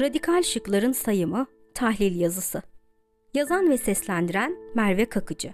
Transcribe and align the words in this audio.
Radikal 0.00 0.42
şıkların 0.42 0.92
sayımı, 0.92 1.46
tahlil 1.74 2.20
yazısı. 2.20 2.62
Yazan 3.34 3.70
ve 3.70 3.78
seslendiren 3.78 4.56
Merve 4.74 5.04
Kakıcı. 5.04 5.52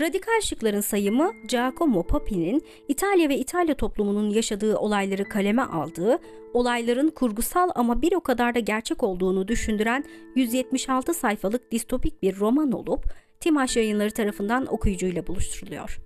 Radikal 0.00 0.40
şıkların 0.40 0.80
sayımı 0.80 1.32
Giacomo 1.48 2.06
Papi'nin 2.06 2.62
İtalya 2.88 3.28
ve 3.28 3.38
İtalya 3.38 3.74
toplumunun 3.74 4.30
yaşadığı 4.30 4.76
olayları 4.76 5.24
kaleme 5.24 5.62
aldığı, 5.62 6.18
olayların 6.52 7.08
kurgusal 7.08 7.70
ama 7.74 8.02
bir 8.02 8.12
o 8.12 8.20
kadar 8.20 8.54
da 8.54 8.58
gerçek 8.58 9.02
olduğunu 9.02 9.48
düşündüren 9.48 10.04
176 10.36 11.14
sayfalık 11.14 11.72
distopik 11.72 12.22
bir 12.22 12.40
roman 12.40 12.72
olup 12.72 13.04
Timaş 13.40 13.76
yayınları 13.76 14.10
tarafından 14.10 14.66
okuyucuyla 14.66 15.26
buluşturuluyor. 15.26 15.98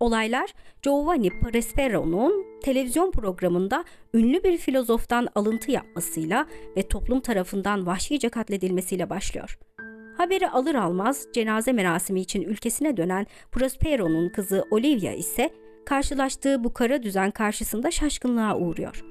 Olaylar 0.00 0.54
Giovanni 0.82 1.30
Prespero'nun 1.40 2.49
televizyon 2.60 3.10
programında 3.10 3.84
ünlü 4.14 4.44
bir 4.44 4.58
filozoftan 4.58 5.28
alıntı 5.34 5.70
yapmasıyla 5.70 6.46
ve 6.76 6.88
toplum 6.88 7.20
tarafından 7.20 7.86
vahşice 7.86 8.28
katledilmesiyle 8.28 9.10
başlıyor. 9.10 9.58
Haberi 10.16 10.48
alır 10.48 10.74
almaz 10.74 11.26
cenaze 11.32 11.72
merasimi 11.72 12.20
için 12.20 12.42
ülkesine 12.42 12.96
dönen 12.96 13.26
Prospero'nun 13.52 14.28
kızı 14.28 14.64
Olivia 14.70 15.12
ise 15.12 15.50
karşılaştığı 15.86 16.64
bu 16.64 16.74
kara 16.74 17.02
düzen 17.02 17.30
karşısında 17.30 17.90
şaşkınlığa 17.90 18.56
uğruyor. 18.56 19.04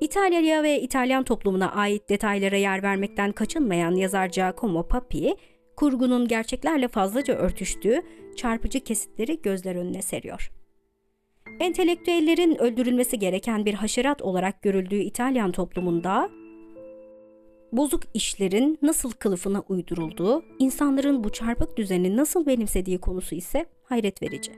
İtalya'ya 0.00 0.62
ve 0.62 0.80
İtalyan 0.80 1.24
toplumuna 1.24 1.72
ait 1.72 2.08
detaylara 2.08 2.56
yer 2.56 2.82
vermekten 2.82 3.32
kaçınmayan 3.32 3.94
yazar 3.94 4.26
Giacomo 4.26 4.88
Papi, 4.88 5.34
kurgunun 5.76 6.28
gerçeklerle 6.28 6.88
fazlaca 6.88 7.34
örtüştüğü 7.34 8.02
çarpıcı 8.36 8.80
kesitleri 8.80 9.42
gözler 9.42 9.76
önüne 9.76 10.02
seriyor. 10.02 10.59
Entelektüellerin 11.60 12.62
öldürülmesi 12.62 13.18
gereken 13.18 13.64
bir 13.64 13.74
haşerat 13.74 14.22
olarak 14.22 14.62
görüldüğü 14.62 14.98
İtalyan 14.98 15.52
toplumunda 15.52 16.30
bozuk 17.72 18.02
işlerin 18.14 18.78
nasıl 18.82 19.10
kılıfına 19.10 19.62
uydurulduğu, 19.68 20.44
insanların 20.58 21.24
bu 21.24 21.32
çarpık 21.32 21.76
düzeni 21.76 22.16
nasıl 22.16 22.46
benimsediği 22.46 22.98
konusu 22.98 23.34
ise 23.34 23.66
hayret 23.82 24.22
verici. 24.22 24.52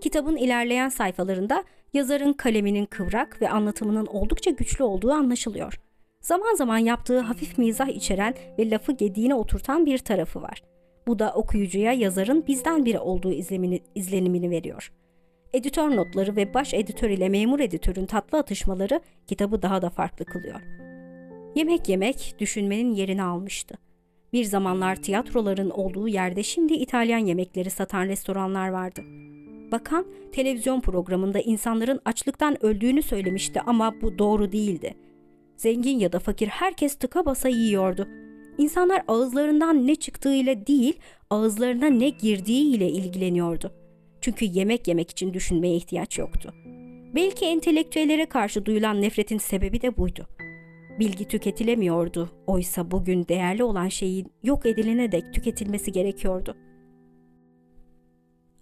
Kitabın 0.00 0.36
ilerleyen 0.36 0.88
sayfalarında 0.88 1.64
yazarın 1.92 2.32
kaleminin 2.32 2.86
kıvrak 2.86 3.42
ve 3.42 3.50
anlatımının 3.50 4.06
oldukça 4.06 4.50
güçlü 4.50 4.84
olduğu 4.84 5.12
anlaşılıyor. 5.12 5.80
Zaman 6.20 6.54
zaman 6.54 6.78
yaptığı 6.78 7.20
hafif 7.20 7.58
mizah 7.58 7.88
içeren 7.88 8.34
ve 8.58 8.70
lafı 8.70 8.92
gediğine 8.92 9.34
oturtan 9.34 9.86
bir 9.86 9.98
tarafı 9.98 10.42
var. 10.42 10.62
Bu 11.06 11.18
da 11.18 11.32
okuyucuya 11.32 11.92
yazarın 11.92 12.46
bizden 12.46 12.84
biri 12.84 12.98
olduğu 12.98 13.32
izlemini, 13.32 13.80
izlenimini 13.94 14.50
veriyor. 14.50 14.92
Editör 15.52 15.96
notları 15.96 16.36
ve 16.36 16.54
baş 16.54 16.74
editör 16.74 17.10
ile 17.10 17.28
memur 17.28 17.60
editörün 17.60 18.06
tatlı 18.06 18.38
atışmaları 18.38 19.00
kitabı 19.26 19.62
daha 19.62 19.82
da 19.82 19.90
farklı 19.90 20.24
kılıyor. 20.24 20.60
Yemek 21.54 21.88
yemek 21.88 22.34
düşünmenin 22.38 22.92
yerini 22.92 23.22
almıştı. 23.22 23.78
Bir 24.32 24.44
zamanlar 24.44 24.96
tiyatroların 24.96 25.70
olduğu 25.70 26.08
yerde 26.08 26.42
şimdi 26.42 26.74
İtalyan 26.74 27.18
yemekleri 27.18 27.70
satan 27.70 28.06
restoranlar 28.06 28.68
vardı. 28.68 29.00
Bakan 29.72 30.06
televizyon 30.32 30.80
programında 30.80 31.40
insanların 31.40 32.00
açlıktan 32.04 32.64
öldüğünü 32.64 33.02
söylemişti 33.02 33.60
ama 33.60 33.94
bu 34.02 34.18
doğru 34.18 34.52
değildi. 34.52 34.94
Zengin 35.56 35.98
ya 35.98 36.12
da 36.12 36.18
fakir 36.18 36.48
herkes 36.48 36.94
tıka 36.94 37.26
basa 37.26 37.48
yiyordu. 37.48 38.08
İnsanlar 38.58 39.02
ağızlarından 39.08 39.86
ne 39.86 39.94
çıktığıyla 39.94 40.66
değil, 40.66 40.98
ağızlarına 41.30 41.86
ne 41.86 42.08
girdiğiyle 42.08 42.90
ilgileniyordu. 42.90 43.77
Çünkü 44.20 44.44
yemek 44.44 44.88
yemek 44.88 45.10
için 45.10 45.34
düşünmeye 45.34 45.76
ihtiyaç 45.76 46.18
yoktu. 46.18 46.54
Belki 47.14 47.44
entelektüellere 47.44 48.26
karşı 48.26 48.64
duyulan 48.64 49.02
nefretin 49.02 49.38
sebebi 49.38 49.82
de 49.82 49.96
buydu. 49.96 50.26
Bilgi 50.98 51.28
tüketilemiyordu. 51.28 52.30
Oysa 52.46 52.90
bugün 52.90 53.28
değerli 53.28 53.64
olan 53.64 53.88
şeyin 53.88 54.32
yok 54.42 54.66
edilene 54.66 55.12
dek 55.12 55.34
tüketilmesi 55.34 55.92
gerekiyordu. 55.92 56.56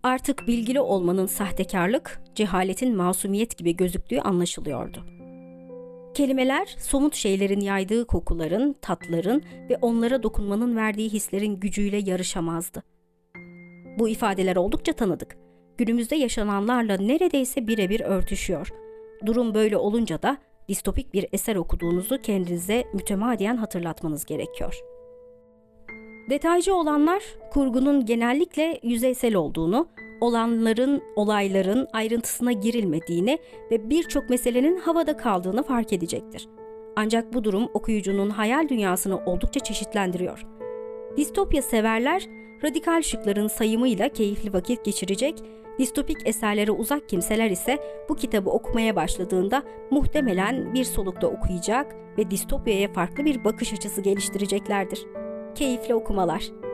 Artık 0.03 0.47
bilgili 0.47 0.81
olmanın 0.81 1.27
sahtekarlık, 1.27 2.21
cehaletin 2.35 2.97
masumiyet 2.97 3.59
gibi 3.59 3.77
gözüktüğü 3.77 4.19
anlaşılıyordu. 4.21 5.05
Kelimeler, 6.15 6.75
somut 6.79 7.15
şeylerin 7.15 7.61
yaydığı 7.61 8.07
kokuların, 8.07 8.77
tatların 8.83 9.43
ve 9.71 9.77
onlara 9.83 10.23
dokunmanın 10.23 10.77
verdiği 10.77 11.09
hislerin 11.09 11.61
gücüyle 11.61 11.97
yarışamazdı. 11.97 12.83
Bu 13.99 14.09
ifadeler 14.09 14.57
oldukça 14.57 14.93
tanıdık. 14.93 15.46
Günümüzde 15.79 16.17
yaşananlarla 16.17 16.97
neredeyse 16.97 17.67
birebir 17.67 18.01
örtüşüyor. 18.01 18.69
Durum 19.27 19.55
böyle 19.55 19.77
olunca 19.77 20.23
da 20.23 20.37
distopik 20.69 21.15
bir 21.15 21.27
eser 21.33 21.57
okuduğunuzu 21.57 22.23
kendinize 22.23 22.85
mütemadiyen 22.95 23.57
hatırlatmanız 23.57 24.25
gerekiyor. 24.25 24.81
Detaycı 26.31 26.75
olanlar 26.75 27.23
kurgunun 27.51 28.07
genellikle 28.07 28.81
yüzeysel 28.83 29.35
olduğunu, 29.35 29.89
olanların, 30.21 31.03
olayların 31.17 31.89
ayrıntısına 31.93 32.53
girilmediğini 32.53 33.39
ve 33.71 33.91
birçok 33.91 34.31
meselenin 34.31 34.79
havada 34.79 35.17
kaldığını 35.17 35.63
fark 35.63 35.93
edecektir. 35.93 36.49
Ancak 36.97 37.35
bu 37.35 37.45
durum 37.45 37.69
okuyucunun 37.75 38.31
hayal 38.31 38.69
dünyasını 38.69 39.25
oldukça 39.25 39.61
çeşitlendiriyor. 39.61 40.47
Distopya 41.17 41.63
severler 41.63 42.27
radikal 42.65 43.03
şıkların 43.03 43.49
sayımıyla 43.49 44.09
keyifli 44.09 44.53
vakit 44.53 44.85
geçirecek, 44.85 45.43
distopik 45.79 46.29
eserlere 46.29 46.71
uzak 46.71 47.09
kimseler 47.09 47.51
ise 47.51 47.79
bu 48.09 48.17
kitabı 48.17 48.51
okumaya 48.51 48.97
başladığında 48.97 49.63
muhtemelen 49.91 50.75
bir 50.75 50.85
solukta 50.85 51.27
okuyacak 51.27 51.97
ve 52.19 52.31
distopyaya 52.31 52.93
farklı 52.93 53.25
bir 53.25 53.45
bakış 53.45 53.73
açısı 53.73 54.01
geliştireceklerdir. 54.01 55.07
Keyifli 55.55 55.95
okumalar. 55.95 56.66